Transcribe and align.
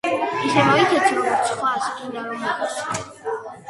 ისე 0.47 0.63
მოექეცი 0.69 1.13
სხვას 1.13 1.53
როგორც 1.53 1.95
გინდა 2.01 2.27
რომ 2.27 2.45
მოგექცენ. 2.51 3.35